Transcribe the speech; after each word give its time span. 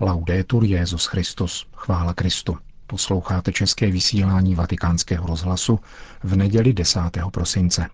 Laudetur 0.00 0.64
Jezus 0.64 1.06
Christus, 1.06 1.66
chvála 1.76 2.14
Kristu. 2.14 2.58
Posloucháte 2.86 3.52
české 3.52 3.90
vysílání 3.90 4.54
Vatikánského 4.54 5.26
rozhlasu 5.26 5.80
v 6.22 6.36
neděli 6.36 6.72
10. 6.72 7.00
prosince. 7.32 7.86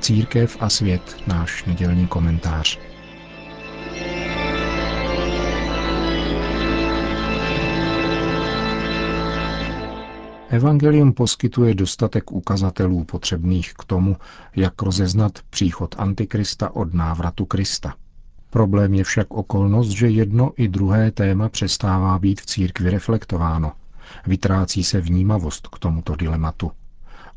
Církev 0.00 0.56
a 0.60 0.68
svět, 0.68 1.16
náš 1.26 1.64
nedělní 1.64 2.06
komentář. 2.06 2.78
Evangelium 10.52 11.12
poskytuje 11.12 11.74
dostatek 11.74 12.32
ukazatelů 12.32 13.04
potřebných 13.04 13.72
k 13.74 13.84
tomu, 13.84 14.16
jak 14.56 14.82
rozeznat 14.82 15.38
příchod 15.50 15.94
Antikrista 15.98 16.76
od 16.76 16.94
návratu 16.94 17.46
Krista. 17.46 17.94
Problém 18.50 18.94
je 18.94 19.04
však 19.04 19.26
okolnost, 19.30 19.88
že 19.88 20.08
jedno 20.08 20.52
i 20.56 20.68
druhé 20.68 21.10
téma 21.10 21.48
přestává 21.48 22.18
být 22.18 22.40
v 22.40 22.46
církvi 22.46 22.90
reflektováno. 22.90 23.72
Vytrácí 24.26 24.84
se 24.84 25.00
vnímavost 25.00 25.68
k 25.68 25.78
tomuto 25.78 26.16
dilematu. 26.16 26.70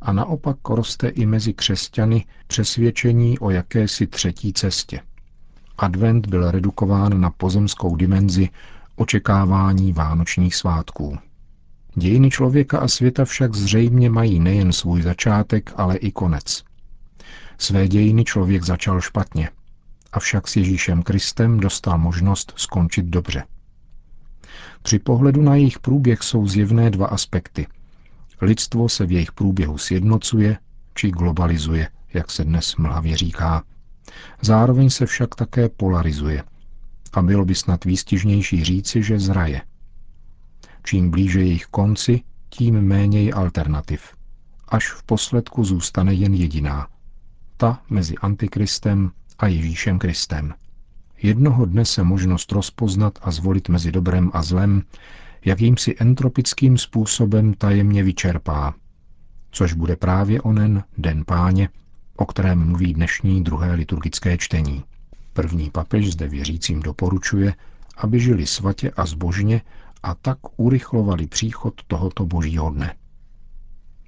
A 0.01 0.13
naopak 0.13 0.57
roste 0.69 1.07
i 1.07 1.25
mezi 1.25 1.53
křesťany 1.53 2.25
přesvědčení 2.47 3.39
o 3.39 3.49
jakési 3.49 4.07
třetí 4.07 4.53
cestě. 4.53 4.99
Advent 5.77 6.27
byl 6.27 6.51
redukován 6.51 7.21
na 7.21 7.29
pozemskou 7.29 7.95
dimenzi 7.95 8.49
očekávání 8.95 9.93
vánočních 9.93 10.55
svátků. 10.55 11.17
Dějiny 11.95 12.29
člověka 12.29 12.79
a 12.79 12.87
světa 12.87 13.25
však 13.25 13.55
zřejmě 13.55 14.09
mají 14.09 14.39
nejen 14.39 14.73
svůj 14.73 15.01
začátek, 15.01 15.73
ale 15.75 15.97
i 15.97 16.11
konec. 16.11 16.63
Své 17.57 17.87
dějiny 17.87 18.23
člověk 18.23 18.63
začal 18.63 19.01
špatně, 19.01 19.49
avšak 20.11 20.47
s 20.47 20.55
Ježíšem 20.55 21.03
Kristem 21.03 21.59
dostal 21.59 21.97
možnost 21.97 22.53
skončit 22.55 23.05
dobře. 23.05 23.43
Při 24.81 24.99
pohledu 24.99 25.41
na 25.41 25.55
jejich 25.55 25.79
průběh 25.79 26.23
jsou 26.23 26.47
zjevné 26.47 26.89
dva 26.89 27.07
aspekty. 27.07 27.67
Lidstvo 28.41 28.89
se 28.89 29.05
v 29.05 29.11
jejich 29.11 29.31
průběhu 29.31 29.77
sjednocuje 29.77 30.57
či 30.95 31.11
globalizuje, 31.11 31.89
jak 32.13 32.31
se 32.31 32.43
dnes 32.43 32.75
mlhavě 32.75 33.17
říká. 33.17 33.63
Zároveň 34.41 34.89
se 34.89 35.05
však 35.05 35.35
také 35.35 35.69
polarizuje. 35.69 36.43
A 37.13 37.21
bylo 37.21 37.45
by 37.45 37.55
snad 37.55 37.85
výstižnější 37.85 38.63
říci, 38.63 39.03
že 39.03 39.19
zraje– 39.19 39.61
Čím 40.83 41.09
blíže 41.09 41.39
jejich 41.39 41.65
konci, 41.65 42.21
tím 42.49 42.81
méně 42.81 43.23
je 43.23 43.33
alternativ. 43.33 44.01
Až 44.67 44.91
v 44.91 45.03
posledku 45.03 45.63
zůstane 45.63 46.13
jen 46.13 46.33
jediná. 46.33 46.87
Ta 47.57 47.81
mezi 47.89 48.15
Antikristem 48.15 49.11
a 49.39 49.47
Ježíšem 49.47 49.99
Kristem. 49.99 50.53
Jednoho 51.21 51.65
dne 51.65 51.85
se 51.85 52.03
možnost 52.03 52.51
rozpoznat 52.51 53.19
a 53.21 53.31
zvolit 53.31 53.69
mezi 53.69 53.91
dobrem 53.91 54.31
a 54.33 54.43
zlem 54.43 54.83
jakýmsi 55.45 55.95
entropickým 55.99 56.77
způsobem 56.77 57.53
tajemně 57.53 58.03
vyčerpá, 58.03 58.73
což 59.51 59.73
bude 59.73 59.95
právě 59.95 60.41
onen 60.41 60.83
Den 60.97 61.23
páně, 61.25 61.69
o 62.15 62.25
kterém 62.25 62.67
mluví 62.67 62.93
dnešní 62.93 63.43
druhé 63.43 63.73
liturgické 63.73 64.37
čtení. 64.37 64.83
První 65.33 65.69
papež 65.69 66.11
zde 66.11 66.27
věřícím 66.27 66.79
doporučuje, 66.79 67.55
aby 67.97 68.19
žili 68.19 68.47
svatě 68.47 68.91
a 68.91 69.05
zbožně 69.05 69.61
a 70.03 70.15
tak 70.15 70.37
urychlovali 70.57 71.27
příchod 71.27 71.73
tohoto 71.87 72.25
božího 72.25 72.69
dne. 72.69 72.95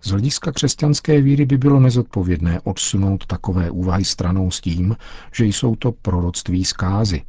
Z 0.04 0.10
hlediska 0.10 0.52
křesťanské 0.52 1.22
víry 1.22 1.46
by 1.46 1.58
bylo 1.58 1.80
nezodpovědné 1.80 2.62
odsunout 2.62 3.26
takové 3.26 3.72
úvahy 3.72 4.06
stranou 4.06 4.52
s 4.52 4.62
tím, 4.62 4.96
že 5.34 5.46
jsou 5.46 5.76
to 5.76 5.92
proroctví 5.92 6.66
zkázy, 6.66 7.24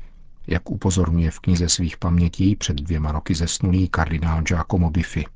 jak 0.46 0.70
upozorňuje 0.70 1.30
v 1.30 1.40
knize 1.40 1.68
svých 1.68 1.96
pamětí 1.96 2.56
před 2.56 2.76
dvěma 2.76 3.12
roky 3.12 3.34
zesnulý 3.34 3.88
kardinál 3.88 4.42
Giacomo 4.42 4.90
Biffi. 4.90 5.26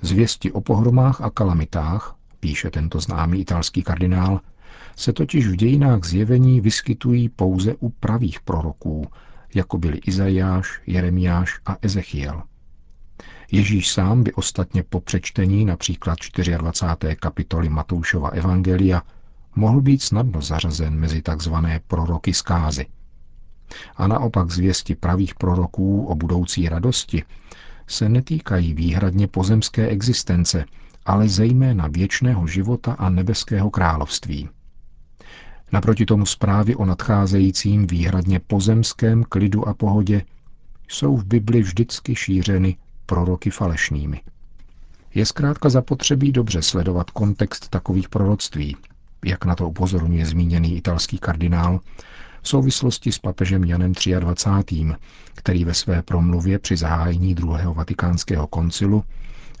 Zvěsti 0.00 0.52
o 0.52 0.60
pohromách 0.60 1.20
a 1.20 1.30
kalamitách, 1.30 2.16
píše 2.40 2.70
tento 2.70 3.00
známý 3.00 3.40
italský 3.40 3.82
kardinál, 3.82 4.40
se 4.96 5.12
totiž 5.12 5.46
v 5.46 5.56
dějinách 5.56 6.04
zjevení 6.04 6.60
vyskytují 6.60 7.28
pouze 7.28 7.74
u 7.74 7.88
pravých 7.88 8.40
proroků, 8.40 9.06
jako 9.54 9.78
byli 9.78 9.98
Izajáš, 9.98 10.80
Jeremiáš 10.86 11.60
a 11.66 11.76
Ezechiel. 11.82 12.42
Ježíš 13.52 13.92
sám 13.92 14.22
by 14.22 14.32
ostatně 14.32 14.82
po 14.82 15.00
přečtení 15.00 15.64
například 15.64 16.18
24. 16.58 17.16
kapitoly 17.16 17.68
Matoušova 17.68 18.28
Evangelia 18.28 19.02
mohl 19.56 19.80
být 19.80 20.02
snadno 20.02 20.42
zařazen 20.42 20.98
mezi 20.98 21.22
tzv. 21.22 21.54
proroky 21.86 22.34
zkázy. 22.34 22.86
A 23.96 24.06
naopak 24.06 24.50
zvěsti 24.50 24.94
pravých 24.94 25.34
proroků 25.34 26.06
o 26.06 26.14
budoucí 26.14 26.68
radosti 26.68 27.24
se 27.86 28.08
netýkají 28.08 28.74
výhradně 28.74 29.26
pozemské 29.26 29.88
existence, 29.88 30.64
ale 31.06 31.28
zejména 31.28 31.88
věčného 31.88 32.46
života 32.46 32.92
a 32.92 33.10
nebeského 33.10 33.70
království. 33.70 34.48
Naproti 35.74 36.06
tomu 36.06 36.26
zprávy 36.26 36.76
o 36.76 36.84
nadcházejícím 36.84 37.86
výhradně 37.86 38.40
pozemském 38.40 39.24
klidu 39.24 39.68
a 39.68 39.74
pohodě 39.74 40.22
jsou 40.88 41.16
v 41.16 41.24
Bibli 41.24 41.62
vždycky 41.62 42.14
šířeny 42.14 42.76
proroky 43.06 43.50
falešnými. 43.50 44.20
Je 45.14 45.26
zkrátka 45.26 45.68
zapotřebí 45.68 46.32
dobře 46.32 46.62
sledovat 46.62 47.10
kontext 47.10 47.68
takových 47.68 48.08
proroctví, 48.08 48.76
jak 49.24 49.44
na 49.44 49.54
to 49.54 49.68
upozorňuje 49.68 50.26
zmíněný 50.26 50.76
italský 50.76 51.18
kardinál 51.18 51.80
v 52.42 52.48
souvislosti 52.48 53.12
s 53.12 53.18
papežem 53.18 53.64
Janem 53.64 53.92
23., 54.18 54.86
který 55.34 55.64
ve 55.64 55.74
své 55.74 56.02
promluvě 56.02 56.58
při 56.58 56.76
zahájení 56.76 57.34
druhého 57.34 57.74
vatikánského 57.74 58.46
koncilu 58.46 59.04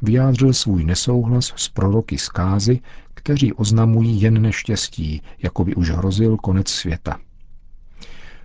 vyjádřil 0.02 0.52
svůj 0.52 0.84
nesouhlas 0.84 1.52
s 1.56 1.68
proroky 1.68 2.18
zkázy, 2.18 2.80
kteří 3.14 3.52
oznamují 3.52 4.22
jen 4.22 4.42
neštěstí, 4.42 5.22
jako 5.42 5.64
by 5.64 5.74
už 5.74 5.90
hrozil 5.90 6.36
konec 6.36 6.68
světa. 6.68 7.18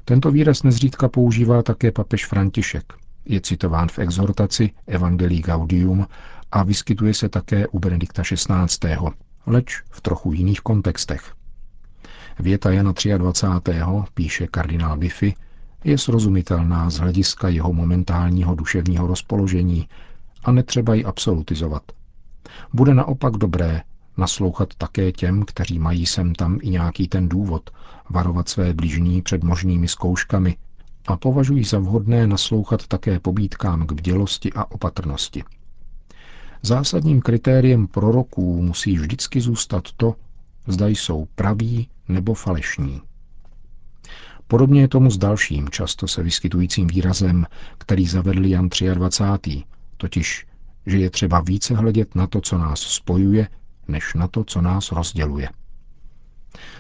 Tento 0.06 0.32
výraz 0.32 0.64
nezřídka 0.64 1.08
používá 1.08 1.64
také 1.64 1.92
papež 1.92 2.26
František. 2.26 2.94
Je 3.26 3.42
citován 3.42 3.88
v 3.90 4.00
exhortaci 4.00 4.70
Evangelii 4.88 5.42
Gaudium 5.42 6.08
a 6.52 6.64
vyskytuje 6.64 7.14
se 7.14 7.30
také 7.30 7.68
u 7.68 7.80
Benedikta 7.80 8.24
XVI., 8.24 8.98
leč 9.46 9.84
v 9.90 10.02
trochu 10.02 10.34
jiných 10.34 10.62
kontextech. 10.62 11.34
Věta 12.40 12.72
Jana 12.72 12.94
23. 13.18 13.72
píše 14.14 14.48
kardinál 14.48 14.98
Biffy, 14.98 15.36
je 15.84 15.98
srozumitelná 15.98 16.90
z 16.90 16.98
hlediska 16.98 17.50
jeho 17.50 17.74
momentálního 17.74 18.56
duševního 18.56 19.08
rozpoložení 19.08 19.88
a 20.44 20.52
netřeba 20.52 20.94
ji 20.94 21.06
absolutizovat. 21.06 21.84
Bude 22.74 22.94
naopak 22.94 23.34
dobré 23.34 23.82
naslouchat 24.18 24.74
také 24.78 25.12
těm, 25.12 25.46
kteří 25.46 25.80
mají 25.80 26.06
sem 26.06 26.36
tam 26.36 26.60
i 26.62 26.70
nějaký 26.70 27.08
ten 27.08 27.30
důvod, 27.30 27.70
varovat 28.10 28.50
své 28.50 28.74
blížní 28.74 29.22
před 29.22 29.44
možnými 29.44 29.88
zkouškami 29.88 30.58
a 31.08 31.18
považují 31.18 31.64
za 31.64 31.80
vhodné 31.80 32.28
naslouchat 32.28 32.88
také 32.88 33.20
pobídkám 33.20 33.88
k 33.88 33.92
bdělosti 33.92 34.54
a 34.54 34.72
opatrnosti. 34.72 35.44
Zásadním 36.62 37.22
kritériem 37.22 37.88
proroků 37.88 38.62
musí 38.62 38.98
vždycky 38.98 39.42
zůstat 39.42 39.84
to, 39.98 40.16
zda 40.68 40.88
jsou 40.88 41.28
praví 41.36 41.88
nebo 42.08 42.34
falešní. 42.34 43.02
Podobně 44.48 44.82
je 44.82 44.88
tomu 44.88 45.12
s 45.12 45.18
dalším 45.18 45.70
často 45.70 46.08
se 46.08 46.24
vyskytujícím 46.24 46.88
výrazem, 46.88 47.46
který 47.78 48.08
zavedl 48.08 48.46
Jan 48.46 48.70
23 48.94 49.64
totiž, 50.00 50.46
že 50.86 50.98
je 50.98 51.10
třeba 51.10 51.40
více 51.40 51.76
hledět 51.76 52.16
na 52.16 52.28
to, 52.28 52.42
co 52.42 52.58
nás 52.58 52.80
spojuje, 52.80 53.48
než 53.88 54.14
na 54.14 54.28
to, 54.28 54.44
co 54.44 54.62
nás 54.62 54.92
rozděluje. 54.92 55.50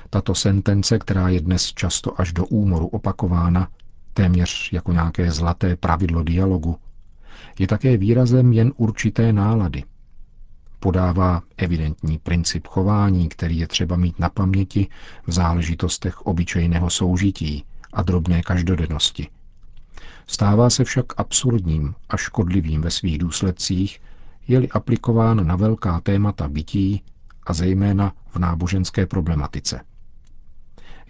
Tato 0.10 0.36
sentence, 0.36 1.00
která 1.00 1.30
je 1.30 1.42
dnes 1.42 1.74
často 1.74 2.22
až 2.22 2.34
do 2.34 2.46
úmoru 2.46 2.88
opakována, 2.88 3.68
téměř 4.14 4.74
jako 4.74 4.94
nějaké 4.94 5.32
zlaté 5.32 5.76
pravidlo 5.76 6.24
dialogu, 6.24 6.78
je 7.60 7.68
také 7.68 7.98
výrazem 7.98 8.54
jen 8.54 8.74
určité 8.78 9.34
nálady. 9.34 9.84
Podává 10.80 11.42
evidentní 11.58 12.18
princip 12.18 12.68
chování, 12.68 13.30
který 13.30 13.58
je 13.60 13.68
třeba 13.68 13.96
mít 13.96 14.20
na 14.20 14.30
paměti 14.30 14.88
v 15.28 15.32
záležitostech 15.32 16.22
obyčejného 16.22 16.90
soužití 16.90 17.64
a 17.94 18.02
drobné 18.04 18.42
každodennosti– 18.42 19.28
Stává 20.32 20.70
se 20.70 20.84
však 20.84 21.06
absurdním 21.18 21.96
a 22.10 22.18
škodlivým 22.18 22.82
ve 22.82 22.92
svých 22.92 23.18
důsledcích, 23.18 24.02
je-li 24.48 24.70
aplikován 24.70 25.48
na 25.48 25.56
velká 25.56 26.00
témata 26.02 26.48
bytí 26.48 27.04
a 27.44 27.54
zejména 27.54 28.14
v 28.30 28.40
náboženské 28.40 29.06
problematice. 29.06 29.82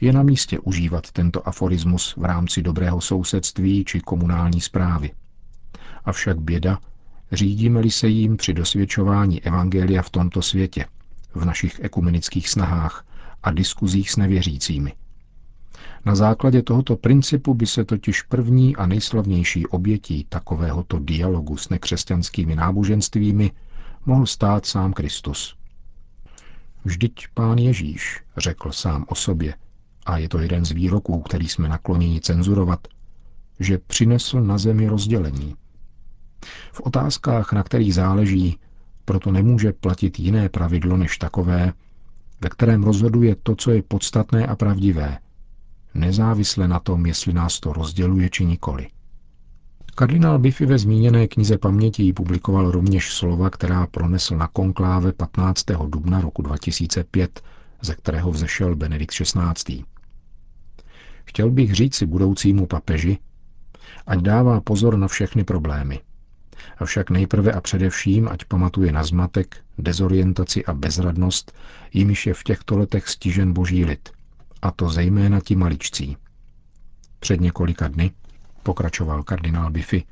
Je 0.02 0.14
na 0.14 0.24
místě 0.24 0.60
užívat 0.60 1.12
tento 1.12 1.48
aforismus 1.48 2.16
v 2.18 2.26
rámci 2.26 2.62
dobrého 2.62 3.02
sousedství 3.02 3.86
či 3.86 4.00
komunální 4.00 4.62
zprávy. 4.62 5.12
Avšak 6.06 6.40
běda, 6.40 6.80
Řídíme-li 7.32 7.92
se 7.92 8.08
jím 8.08 8.38
při 8.38 8.54
dosvědčování 8.54 9.44
Evangelia 9.44 10.02
v 10.02 10.10
tomto 10.10 10.42
světě, 10.42 10.86
v 11.36 11.46
našich 11.46 11.80
ekumenických 11.80 12.50
snahách 12.50 13.06
a 13.44 13.52
diskuzích 13.52 14.12
s 14.12 14.18
nevěřícími. 14.18 14.94
Na 16.06 16.16
základě 16.16 16.62
tohoto 16.62 16.96
principu 16.96 17.54
by 17.54 17.66
se 17.68 17.86
totiž 17.86 18.22
první 18.22 18.76
a 18.76 18.86
nejslavnější 18.86 19.68
obětí 19.68 20.26
takovéhoto 20.30 21.00
dialogu 21.00 21.58
s 21.58 21.70
nekřesťanskými 21.70 22.56
náboženstvími 22.56 23.52
mohl 24.06 24.26
stát 24.26 24.66
sám 24.66 24.94
Kristus. 24.94 25.56
Vždyť 26.86 27.28
pán 27.34 27.58
Ježíš 27.58 28.22
řekl 28.38 28.72
sám 28.72 29.06
o 29.08 29.16
sobě, 29.16 29.56
a 30.06 30.18
je 30.18 30.30
to 30.30 30.40
jeden 30.40 30.66
z 30.66 30.72
výroků, 30.72 31.22
který 31.22 31.48
jsme 31.48 31.70
nakloněni 31.70 32.22
cenzurovat, 32.22 32.88
že 33.60 33.78
přinesl 33.78 34.42
na 34.42 34.58
zemi 34.58 34.88
rozdělení. 34.88 35.56
V 36.72 36.82
otázkách, 36.82 37.54
na 37.54 37.64
kterých 37.64 37.94
záleží, 37.94 38.60
proto 39.06 39.32
nemůže 39.32 39.74
platit 39.74 40.20
jiné 40.20 40.50
pravidlo 40.50 40.98
než 40.98 41.18
takové, 41.18 41.74
ve 42.42 42.50
kterém 42.50 42.84
rozhoduje 42.84 43.36
to, 43.44 43.56
co 43.56 43.72
je 43.72 43.84
podstatné 43.84 44.48
a 44.48 44.56
pravdivé, 44.56 45.18
nezávisle 45.94 46.68
na 46.68 46.80
tom, 46.80 47.06
jestli 47.06 47.34
nás 47.34 47.60
to 47.60 47.74
rozděluje 47.74 48.30
či 48.30 48.46
nikoli. 48.46 48.88
Kardinál 49.96 50.40
Biffy 50.40 50.66
ve 50.66 50.78
zmíněné 50.78 51.28
knize 51.28 51.58
paměti 51.58 52.14
publikoval 52.14 52.72
rovněž 52.72 53.14
slova, 53.14 53.50
která 53.50 53.88
pronesl 53.88 54.38
na 54.38 54.48
konkláve 54.48 55.14
15. 55.14 55.66
dubna 55.88 56.22
roku 56.22 56.42
2005, 56.42 57.42
ze 57.82 57.96
kterého 57.96 58.32
vzešel 58.32 58.76
Benedikt 58.76 59.14
XVI. 59.14 59.84
Chtěl 61.26 61.52
bych 61.52 61.74
říci 61.74 62.06
budoucímu 62.06 62.66
papeži, 62.66 63.18
ať 64.08 64.20
dává 64.20 64.62
pozor 64.62 64.98
na 64.98 65.08
všechny 65.08 65.44
problémy. 65.44 66.00
Avšak 66.78 67.10
nejprve 67.10 67.52
a 67.52 67.62
především, 67.62 68.28
ať 68.28 68.46
pamatuje 68.46 68.92
na 68.92 69.04
zmatek, 69.04 69.58
dezorientaci 69.78 70.66
a 70.66 70.74
bezradnost, 70.74 71.52
jimiž 71.94 72.28
je 72.28 72.34
v 72.34 72.44
těchto 72.44 72.78
letech 72.78 73.08
stižen 73.10 73.54
boží 73.54 73.86
lid. 73.86 74.10
A 74.62 74.72
to 74.72 74.90
zejména 74.90 75.40
ti 75.40 75.56
maličcí. 75.56 76.18
Před 77.20 77.42
několika 77.42 77.88
dny, 77.88 78.12
pokračoval 78.64 79.24
kardinál 79.24 79.72
Biffy, 79.72 80.04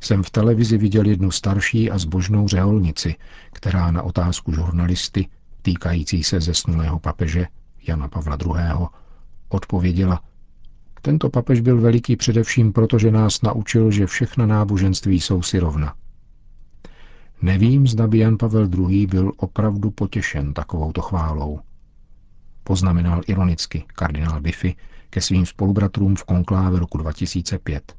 jsem 0.00 0.22
v 0.22 0.30
televizi 0.30 0.78
viděl 0.78 1.06
jednu 1.06 1.30
starší 1.30 1.90
a 1.90 1.98
zbožnou 1.98 2.48
řeholnici, 2.48 3.14
která 3.52 3.90
na 3.90 4.02
otázku 4.02 4.52
žurnalisty 4.52 5.28
týkající 5.62 6.24
se 6.24 6.40
zesnulého 6.40 6.98
papeže 6.98 7.46
Jana 7.88 8.08
Pavla 8.08 8.38
II. 8.46 8.86
odpověděla, 9.48 10.22
tento 11.02 11.30
papež 11.30 11.60
byl 11.60 11.80
veliký 11.80 12.16
především 12.16 12.72
proto, 12.72 12.98
že 12.98 13.10
nás 13.10 13.42
naučil, 13.42 13.90
že 13.90 14.06
všechna 14.06 14.46
náboženství 14.46 15.20
jsou 15.20 15.42
si 15.42 15.58
rovna. 15.58 15.94
Nevím, 17.42 17.86
zda 17.86 18.06
by 18.06 18.18
Jan 18.18 18.36
Pavel 18.38 18.68
II. 18.78 19.06
byl 19.06 19.32
opravdu 19.36 19.90
potěšen 19.90 20.54
takovouto 20.54 21.02
chválou. 21.02 21.60
Poznamenal 22.64 23.20
ironicky 23.26 23.84
kardinál 23.94 24.40
Biffy 24.40 24.76
ke 25.10 25.20
svým 25.20 25.46
spolubratrům 25.46 26.16
v 26.16 26.24
konkláve 26.24 26.78
roku 26.78 26.98
2005. 26.98 27.96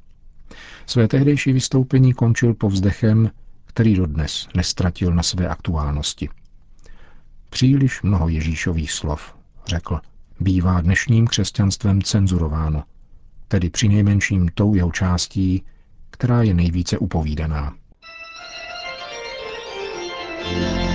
Své 0.86 1.08
tehdejší 1.08 1.54
vystoupení 1.54 2.14
končil 2.14 2.54
povzdechem, 2.54 3.32
který 3.66 3.96
dodnes 3.96 4.48
nestratil 4.56 5.14
na 5.14 5.24
své 5.24 5.48
aktuálnosti. 5.48 6.30
Příliš 7.50 8.02
mnoho 8.02 8.30
Ježíšových 8.30 8.92
slov, 8.92 9.36
řekl, 9.68 10.00
bývá 10.40 10.82
dnešním 10.82 11.28
křesťanstvem 11.28 12.02
cenzurováno– 12.02 12.84
tedy 13.48 13.70
při 13.70 13.88
nejmenším 13.88 14.48
tou 14.54 14.76
jeho 14.76 14.92
částí, 14.92 15.64
která 16.12 16.42
je 16.42 16.54
nejvíce 16.54 16.98
upovídaná. 16.98 17.76
To 20.44 20.95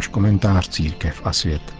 náš 0.00 0.08
komentář 0.08 0.68
Církev 0.68 1.20
a 1.24 1.32
svět. 1.32 1.79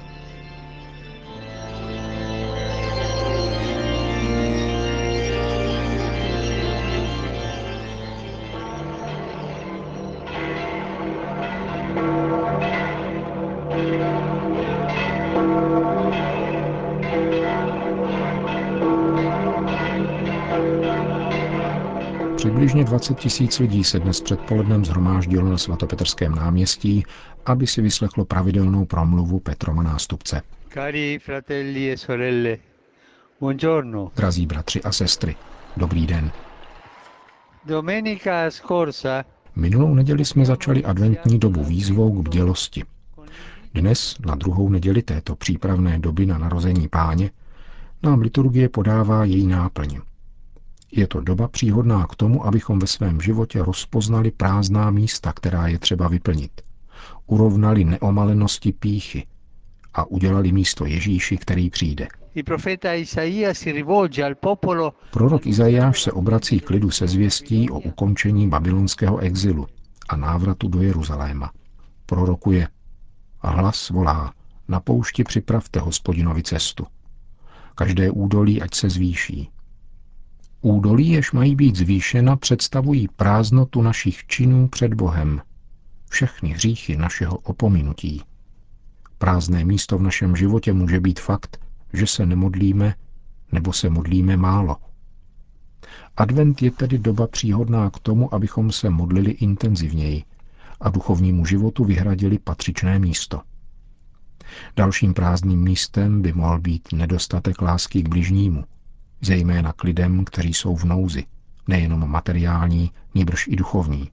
Přibližně 22.41 22.85
20 22.85 23.19
tisíc 23.19 23.59
lidí 23.59 23.85
se 23.85 23.99
dnes 23.99 24.21
předpolednem 24.21 24.85
zhromáždilo 24.85 25.51
na 25.51 25.59
svatopetrském 25.59 26.35
náměstí, 26.35 27.05
aby 27.47 27.67
si 27.67 27.83
vyslechlo 27.83 28.25
pravidelnou 28.25 28.85
promluvu 28.85 29.41
Petrova 29.41 29.83
nástupce. 29.83 30.43
Cari 30.75 31.19
fratelli 31.19 31.91
e 31.91 31.97
sorelle, 31.97 32.59
buongiorno. 33.41 34.11
Drazí 34.17 34.47
bratři 34.47 34.83
a 34.83 34.93
sestry, 34.93 35.37
dobrý 35.77 36.07
den. 36.07 36.31
Domenica 37.67 38.51
scorsa 38.51 39.25
Minulou 39.57 39.95
neděli 39.95 40.25
jsme 40.25 40.45
začali 40.45 40.85
adventní 40.85 41.39
dobu 41.39 41.65
výzvou 41.65 42.13
k 42.13 42.29
bdělosti. 42.29 42.85
Dnes, 43.75 44.17
na 44.27 44.35
druhou 44.35 44.69
neděli 44.69 45.03
této 45.03 45.37
přípravné 45.37 45.99
doby 45.99 46.27
na 46.27 46.39
narození 46.39 46.89
páně, 46.89 47.31
nám 48.03 48.21
liturgie 48.21 48.69
podává 48.69 49.25
její 49.25 49.47
náplň. 49.47 50.01
Je 50.93 51.07
to 51.07 51.21
doba 51.21 51.49
příhodná 51.49 52.07
k 52.07 52.15
tomu, 52.15 52.47
abychom 52.47 52.79
ve 52.79 52.87
svém 52.87 53.21
životě 53.21 53.63
rozpoznali 53.63 54.31
prázdná 54.31 54.91
místa, 54.91 55.33
která 55.33 55.69
je 55.69 55.79
třeba 55.79 56.09
vyplnit. 56.09 56.61
Urovnali 57.27 57.85
neomalenosti 57.85 58.73
píchy 58.73 59.27
a 59.95 60.05
udělali 60.05 60.53
místo 60.53 60.87
Ježíši, 60.87 61.37
který 61.37 61.71
přijde. 61.71 62.09
Prorok 65.11 65.47
Izajáš 65.47 66.03
se 66.03 66.13
obrací 66.13 66.61
k 66.61 66.71
lidu 66.71 66.91
se 66.91 67.09
zvěstí 67.09 67.71
o 67.71 67.79
ukončení 67.79 68.49
babylonského 68.49 69.19
exilu 69.19 69.67
a 70.09 70.17
návratu 70.17 70.69
do 70.69 70.83
Jeruzaléma. 70.83 71.53
Prorokuje 72.07 72.69
a 73.41 73.51
hlas 73.51 73.91
volá, 73.91 74.33
na 74.69 74.81
poušti 74.81 75.25
připravte 75.25 75.81
hospodinovi 75.81 76.43
cestu. 76.43 76.87
Každé 77.75 78.11
údolí 78.11 78.63
ať 78.63 78.75
se 78.75 78.91
zvýší, 78.91 79.51
Údolí, 80.62 81.09
jež 81.09 81.33
mají 81.33 81.57
být 81.57 81.76
zvýšena, 81.76 82.37
představují 82.37 83.09
prázdnotu 83.09 83.83
našich 83.83 84.26
činů 84.26 84.69
před 84.69 84.95
Bohem, 84.95 85.40
všechny 86.11 86.49
hříchy 86.49 86.97
našeho 86.97 87.38
opominutí. 87.38 88.23
Prázdné 89.19 89.64
místo 89.64 89.99
v 89.99 90.02
našem 90.02 90.37
životě 90.37 90.73
může 90.73 91.00
být 91.00 91.21
fakt, 91.21 91.61
že 91.93 92.07
se 92.07 92.26
nemodlíme 92.26 92.95
nebo 93.52 93.73
se 93.73 93.90
modlíme 93.90 94.37
málo. 94.37 94.76
Advent 96.17 96.62
je 96.62 96.71
tedy 96.71 96.99
doba 96.99 97.26
příhodná 97.26 97.90
k 97.90 97.99
tomu, 97.99 98.35
abychom 98.35 98.73
se 98.73 98.90
modlili 98.90 99.31
intenzivněji 99.31 100.25
a 100.81 100.90
duchovnímu 100.90 101.47
životu 101.47 101.85
vyhradili 101.85 102.38
patřičné 102.38 102.99
místo. 102.99 103.40
Dalším 104.76 105.14
prázdným 105.14 105.61
místem 105.61 106.23
by 106.23 106.33
mohl 106.33 106.61
být 106.61 106.88
nedostatek 106.93 107.62
lásky 107.62 108.02
k 108.02 108.09
bližnímu– 108.09 108.64
zejména 109.21 109.73
k 109.73 109.85
lidem, 109.85 110.25
kteří 110.25 110.55
jsou 110.55 110.77
v 110.77 110.85
nouzi, 110.85 111.25
nejenom 111.69 112.11
materiální, 112.11 112.91
níbrž 113.15 113.49
i 113.49 113.57
duchovní. 113.57 114.11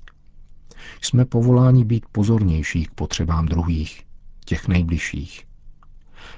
Jsme 1.02 1.26
povoláni 1.26 1.86
být 1.86 2.06
pozornější 2.12 2.86
k 2.86 2.92
potřebám 2.92 3.46
druhých, 3.46 4.04
těch 4.46 4.68
nejbližších. 4.68 5.48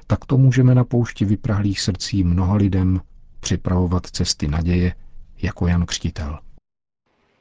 Takto 0.07 0.37
můžeme 0.37 0.75
na 0.75 0.83
poušti 0.83 1.25
vyprahlých 1.25 1.81
srdcí 1.81 2.23
mnoha 2.23 2.55
lidem 2.55 3.01
připravovat 3.39 4.05
cesty 4.05 4.47
naděje 4.47 4.95
jako 5.41 5.67
Jan 5.67 5.85
Křtitel. 5.85 6.39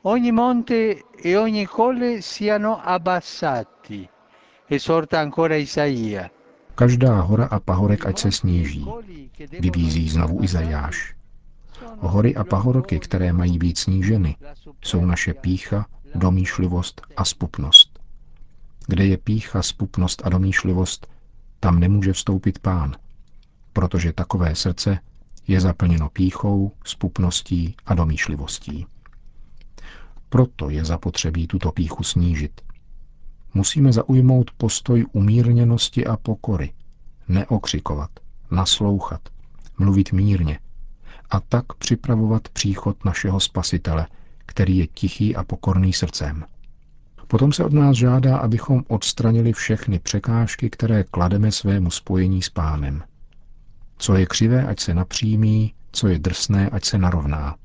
Ogni 0.02 0.32
monte 0.32 0.94
e 1.24 1.38
ogni 1.38 1.66
colle 1.76 2.22
siano 2.22 2.88
abbassati, 2.88 4.08
esorta 4.70 5.20
ancora 5.20 5.56
Isaia. 5.56 6.30
Každá 6.74 7.20
hora 7.20 7.46
a 7.46 7.60
pahorek 7.60 8.06
ať 8.06 8.18
se 8.18 8.32
sníží, 8.32 8.86
vybízí 9.60 10.08
znovu 10.08 10.42
Izajáš. 10.42 11.17
Hory 11.98 12.36
a 12.36 12.44
pahorky, 12.44 12.98
které 12.98 13.32
mají 13.32 13.58
být 13.58 13.78
sníženy, 13.78 14.36
jsou 14.84 15.04
naše 15.06 15.34
pícha, 15.34 15.86
domýšlivost 16.14 17.02
a 17.16 17.24
spupnost. 17.24 17.98
Kde 18.86 19.06
je 19.06 19.16
pícha, 19.16 19.62
spupnost 19.62 20.22
a 20.24 20.28
domýšlivost, 20.28 21.06
tam 21.60 21.80
nemůže 21.80 22.12
vstoupit 22.12 22.58
pán, 22.58 22.96
protože 23.72 24.12
takové 24.12 24.54
srdce 24.54 24.98
je 25.48 25.60
zaplněno 25.60 26.08
píchou, 26.08 26.72
spupností 26.84 27.76
a 27.86 27.94
domýšlivostí. 27.94 28.86
Proto 30.28 30.70
je 30.70 30.84
zapotřebí 30.84 31.46
tuto 31.46 31.72
píchu 31.72 32.02
snížit. 32.02 32.60
Musíme 33.54 33.92
zaujmout 33.92 34.50
postoj 34.50 35.06
umírněnosti 35.12 36.06
a 36.06 36.16
pokory, 36.16 36.72
neokřikovat, 37.28 38.10
naslouchat, 38.50 39.28
mluvit 39.78 40.12
mírně 40.12 40.58
a 41.30 41.40
tak 41.40 41.74
připravovat 41.74 42.48
příchod 42.48 43.04
našeho 43.04 43.40
Spasitele, 43.40 44.06
který 44.46 44.78
je 44.78 44.86
tichý 44.86 45.36
a 45.36 45.44
pokorný 45.44 45.92
srdcem. 45.92 46.44
Potom 47.26 47.52
se 47.52 47.64
od 47.64 47.72
nás 47.72 47.96
žádá, 47.96 48.38
abychom 48.38 48.84
odstranili 48.88 49.52
všechny 49.52 49.98
překážky, 49.98 50.70
které 50.70 51.04
klademe 51.04 51.52
svému 51.52 51.90
spojení 51.90 52.42
s 52.42 52.48
pánem. 52.48 53.02
Co 53.98 54.14
je 54.14 54.26
křivé, 54.26 54.66
ať 54.66 54.80
se 54.80 54.94
napřímí, 54.94 55.74
co 55.92 56.08
je 56.08 56.18
drsné, 56.18 56.70
ať 56.70 56.84
se 56.84 56.98
narovná. 56.98 57.56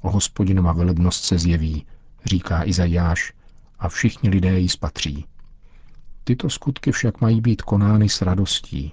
O 0.00 0.10
hospodinova 0.10 0.72
velebnost 0.72 1.24
se 1.24 1.38
zjeví, 1.38 1.86
říká 2.24 2.64
Izajáš, 2.64 3.32
a 3.78 3.88
všichni 3.88 4.30
lidé 4.30 4.60
ji 4.60 4.68
spatří. 4.68 5.24
Tyto 6.24 6.50
skutky 6.50 6.92
však 6.92 7.20
mají 7.20 7.40
být 7.40 7.62
konány 7.62 8.08
s 8.08 8.22
radostí, 8.22 8.92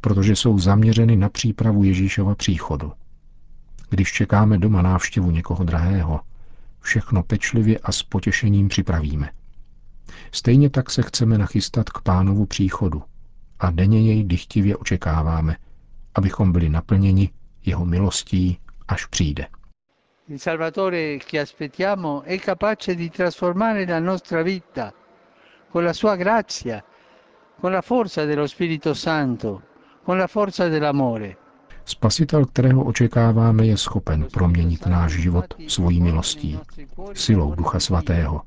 protože 0.00 0.36
jsou 0.36 0.58
zaměřeny 0.58 1.16
na 1.16 1.28
přípravu 1.28 1.84
Ježíšova 1.84 2.34
příchodu. 2.34 2.92
Když 3.88 4.12
čekáme 4.12 4.58
doma 4.58 4.82
návštěvu 4.82 5.30
někoho 5.30 5.64
drahého, 5.64 6.20
všechno 6.80 7.22
pečlivě 7.22 7.78
a 7.78 7.92
s 7.92 8.02
potěšením 8.02 8.68
připravíme. 8.68 9.30
Stejně 10.32 10.70
tak 10.70 10.90
se 10.90 11.02
chceme 11.02 11.38
nachystat 11.38 11.90
k 11.90 12.02
pánovu 12.02 12.46
příchodu 12.46 13.02
a 13.58 13.70
denně 13.70 14.00
jej 14.00 14.24
dychtivě 14.24 14.76
očekáváme, 14.76 15.56
abychom 16.14 16.52
byli 16.52 16.68
naplněni 16.68 17.30
jeho 17.64 17.84
milostí, 17.84 18.58
až 18.88 19.06
přijde. 19.06 19.46
Il 20.28 20.38
Salvatore 20.38 21.18
che 21.18 21.40
aspettiamo 21.40 22.22
è 22.22 22.38
capace 22.38 22.94
di 22.94 23.10
trasformare 23.10 23.86
la 23.86 24.00
nostra 24.00 24.42
vita 24.42 24.92
con 25.70 25.84
la 25.84 25.92
sua 25.92 26.16
grazia, 26.16 26.84
con 27.60 27.72
la 27.72 27.82
forza 27.82 28.24
dello 28.24 28.46
Spirito 28.46 28.94
Santo, 28.94 29.62
con 30.04 30.18
la 30.18 30.26
forza 30.26 30.68
dell'amore. 30.68 31.36
Spasitel, 31.88 32.44
kterého 32.44 32.84
očekáváme, 32.84 33.66
je 33.66 33.76
schopen 33.76 34.26
proměnit 34.32 34.86
náš 34.86 35.12
život 35.12 35.54
svojí 35.68 36.00
milostí, 36.00 36.58
silou 37.14 37.54
Ducha 37.54 37.80
Svatého, 37.80 38.42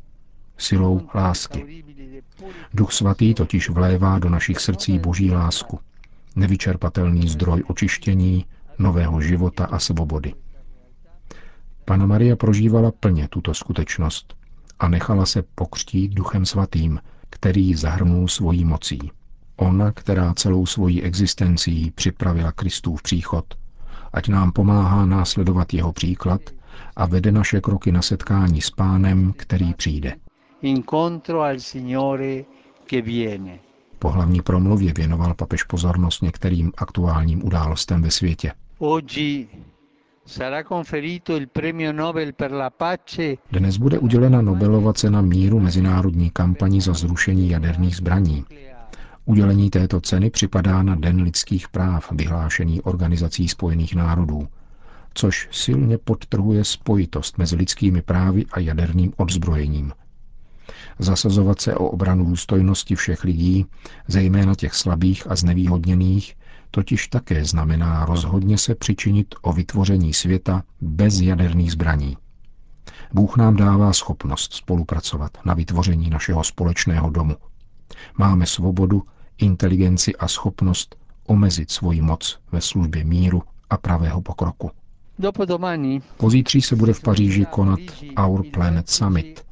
silou 0.58 1.02
lásky. 1.16 1.84
Duch 2.74 2.92
Svatý 2.92 3.34
totiž 3.34 3.70
vlévá 3.70 4.20
do 4.20 4.30
našich 4.30 4.60
srdcí 4.60 5.00
boží 5.00 5.32
lásku, 5.32 5.80
nevyčerpatelný 6.36 7.28
zdroj 7.28 7.64
očištění, 7.68 8.46
nového 8.80 9.22
života 9.22 9.66
a 9.66 9.80
svobody. 9.80 10.34
Pana 11.86 12.06
Maria 12.06 12.36
prožívala 12.36 12.92
plně 12.92 13.28
tuto 13.28 13.54
skutečnost 13.54 14.36
a 14.80 14.88
nechala 14.88 15.26
se 15.26 15.44
pokřtít 15.56 16.14
Duchem 16.14 16.46
Svatým, 16.46 17.00
který 17.30 17.76
zahrnul 17.76 18.28
svojí 18.28 18.66
mocí. 18.66 19.12
Ona, 19.62 19.92
která 19.92 20.34
celou 20.34 20.66
svojí 20.66 21.04
existencí 21.04 21.92
připravila 21.96 22.52
Kristův 22.52 23.02
příchod, 23.02 23.46
ať 24.14 24.28
nám 24.28 24.52
pomáhá 24.52 25.06
následovat 25.06 25.74
jeho 25.74 25.94
příklad 25.94 26.42
a 26.96 27.06
vede 27.06 27.32
naše 27.32 27.62
kroky 27.62 27.92
na 27.92 28.02
setkání 28.02 28.62
s 28.62 28.70
pánem, 28.70 29.34
který 29.38 29.74
přijde. 29.74 30.16
Incontro 30.62 31.42
al 31.42 31.60
Signore 31.60 32.44
che 32.90 33.02
viene. 33.02 33.60
Po 34.00 34.10
hlavní 34.10 34.42
promluvě 34.42 34.94
věnoval 34.94 35.34
papež 35.34 35.64
pozornost 35.64 36.22
některým 36.22 36.72
aktuálním 36.78 37.46
událostem 37.46 38.02
ve 38.02 38.12
světě. 38.12 38.52
Oggi 38.78 39.48
sarà 40.26 40.64
conferito 40.64 41.38
il 41.38 41.48
premio 41.48 41.94
Nobel 41.94 42.34
per 42.34 42.52
la 42.52 42.70
pace 42.70 43.36
Dnes 43.52 43.78
bude 43.78 44.00
udělena 44.00 44.42
Nobelova 44.42 44.94
cena 44.94 45.22
míru 45.22 45.60
mezinárodní 45.60 46.30
kampani 46.30 46.82
za 46.82 46.94
zrušení 46.94 47.50
jaderných 47.50 47.96
zbraní. 47.96 48.46
Udělení 49.32 49.70
této 49.70 50.02
ceny 50.02 50.30
připadá 50.30 50.84
na 50.84 50.96
Den 50.96 51.22
lidských 51.22 51.70
práv 51.70 52.12
vyhlášený 52.12 52.82
Organizací 52.82 53.48
spojených 53.48 53.96
národů, 53.96 54.48
což 55.14 55.50
silně 55.52 55.98
podtrhuje 55.98 56.66
spojitost 56.66 57.38
mezi 57.38 57.56
lidskými 57.56 58.02
právy 58.02 58.46
a 58.52 58.60
jaderným 58.60 59.14
odzbrojením. 59.18 59.92
Zasazovat 61.00 61.62
se 61.62 61.76
o 61.76 61.88
obranu 61.88 62.26
důstojnosti 62.26 62.96
všech 62.96 63.24
lidí, 63.24 63.66
zejména 64.08 64.56
těch 64.56 64.74
slabých 64.74 65.32
a 65.32 65.36
znevýhodněných, 65.36 66.36
totiž 66.72 67.08
také 67.08 67.46
znamená 67.46 68.06
rozhodně 68.06 68.58
se 68.58 68.76
přičinit 68.76 69.36
o 69.42 69.54
vytvoření 69.54 70.14
světa 70.14 70.64
bez 70.82 71.20
jaderných 71.20 71.72
zbraní. 71.72 72.18
Bůh 73.14 73.38
nám 73.38 73.56
dává 73.56 73.94
schopnost 73.94 74.54
spolupracovat 74.54 75.32
na 75.46 75.54
vytvoření 75.54 76.10
našeho 76.10 76.44
společného 76.44 77.10
domu. 77.10 77.36
Máme 78.18 78.46
svobodu, 78.46 79.04
inteligenci 79.42 80.16
a 80.16 80.28
schopnost 80.28 80.96
omezit 81.26 81.72
svoji 81.72 82.02
moc 82.02 82.40
ve 82.52 82.62
službě 82.62 83.04
míru 83.04 83.44
a 83.70 83.78
pravého 83.78 84.22
pokroku. 84.22 84.72
Pozítří 86.18 86.62
se 86.62 86.76
bude 86.76 86.94
v 86.94 87.02
Paříži 87.02 87.46
konat 87.46 87.80
Our 88.26 88.44
Planet 88.54 88.90
Summit. 88.90 89.46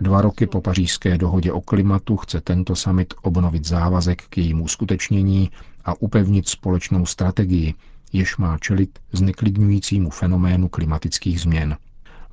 Dva 0.00 0.20
roky 0.20 0.46
po 0.46 0.60
pařížské 0.60 1.18
dohodě 1.18 1.52
o 1.52 1.60
klimatu 1.60 2.16
chce 2.16 2.40
tento 2.40 2.76
summit 2.76 3.14
obnovit 3.22 3.64
závazek 3.64 4.22
k 4.28 4.38
jejímu 4.38 4.64
uskutečnění 4.64 5.50
a 5.84 5.94
upevnit 6.02 6.48
společnou 6.48 7.06
strategii, 7.06 7.74
jež 8.12 8.36
má 8.36 8.58
čelit 8.58 8.98
zneklidňujícímu 9.12 10.10
fenoménu 10.10 10.68
klimatických 10.68 11.40
změn. 11.40 11.76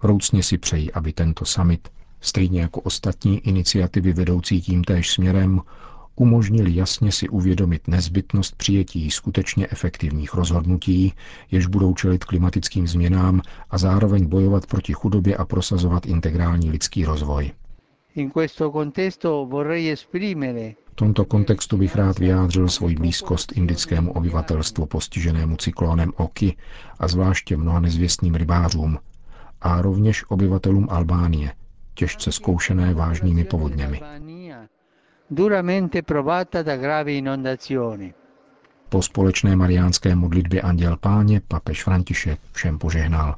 Vroucně 0.03 0.43
si 0.43 0.57
přeji, 0.57 0.91
aby 0.91 1.13
tento 1.13 1.45
summit, 1.45 1.89
stejně 2.21 2.61
jako 2.61 2.81
ostatní 2.81 3.39
iniciativy 3.39 4.13
vedoucí 4.13 4.61
tímtéž 4.61 5.11
směrem, 5.11 5.61
umožnili 6.21 6.75
jasně 6.75 7.11
si 7.11 7.29
uvědomit 7.29 7.87
nezbytnost 7.87 8.55
přijetí 8.55 9.11
skutečně 9.11 9.67
efektivních 9.71 10.33
rozhodnutí, 10.33 11.13
jež 11.51 11.67
budou 11.67 11.93
čelit 11.93 12.23
klimatickým 12.23 12.87
změnám 12.87 13.41
a 13.69 13.77
zároveň 13.77 14.25
bojovat 14.25 14.65
proti 14.65 14.93
chudobě 14.93 15.37
a 15.37 15.45
prosazovat 15.45 16.05
integrální 16.05 16.71
lidský 16.71 17.05
rozvoj. 17.05 17.51
V 20.91 20.95
tomto 20.95 21.25
kontextu 21.25 21.77
bych 21.77 21.95
rád 21.95 22.19
vyjádřil 22.19 22.69
svoji 22.69 22.95
blízkost 22.95 23.51
indickému 23.51 24.11
obyvatelstvu 24.11 24.85
postiženému 24.85 25.55
cyklónem 25.57 26.11
Oki 26.17 26.55
a 26.99 27.07
zvláště 27.07 27.57
mnoha 27.57 27.79
nezvěstným 27.79 28.35
rybářům 28.35 28.97
a 29.61 29.81
rovněž 29.81 30.23
obyvatelům 30.29 30.87
Albánie, 30.89 31.53
těžce 31.93 32.31
zkoušené 32.31 32.93
vážnými 32.93 33.43
povodněmi. 33.43 34.01
Duramente 35.31 36.03
provata 36.03 36.61
da 36.61 36.75
gravi 36.75 37.17
inondazioni. 37.17 38.13
Po 38.89 39.01
společné 39.01 39.55
mariánské 39.55 40.15
modlitbě 40.15 40.61
Anděl 40.61 40.97
Páně 40.97 41.41
papež 41.47 41.83
František 41.83 42.39
všem 42.51 42.77
požehnal. 42.79 43.35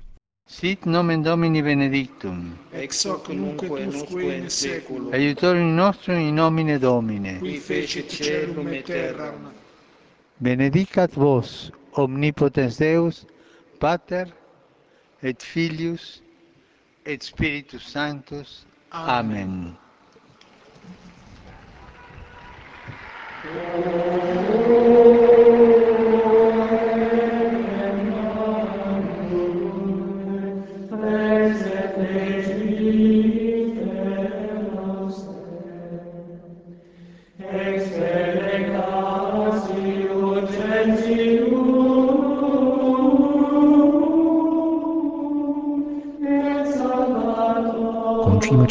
Sit 0.48 0.86
nomen 0.86 1.24
Domini 1.24 1.62
benedictum. 1.64 2.58
ex 2.72 3.06
hoc 3.06 3.28
nunc 3.28 3.64
et 3.64 3.88
usque 3.88 4.38
in 4.38 4.50
seculum, 4.50 5.14
Aiutorium 5.14 5.76
nostrum 5.76 6.18
in 6.18 6.36
nomine 6.36 6.80
Domine. 6.80 7.40
qui 7.40 7.60
fecit 7.60 8.12
celum 8.12 8.68
et 8.68 8.86
terram, 8.86 9.52
Benedicat 10.40 11.16
vos, 11.16 11.72
omnipotens 11.92 12.78
Deus, 12.78 13.26
Pater 13.80 14.26
et 15.24 15.44
Filius 15.44 16.22
et 17.06 17.24
Spiritus 17.24 17.84
Sanctus. 17.92 18.66
Amen. 18.92 19.78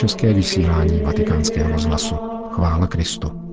České 0.03 0.33
vysílání 0.33 1.01
vatikánského 1.01 1.73
rozhlasu. 1.73 2.15
Chvála 2.51 2.87
Kristu. 2.87 3.52